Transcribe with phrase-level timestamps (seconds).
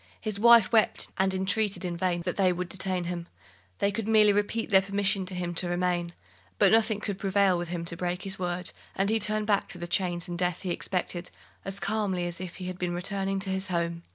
[0.19, 3.27] His wife wept and entreated in vain that they would detain him
[3.77, 6.09] they could merely repeat their permission to him to remain;
[6.57, 9.77] but nothing could prevail with him to break his word, and he turned back to
[9.77, 11.29] the chains and death he expected,
[11.63, 14.01] as calmly as if he had been returning to his home.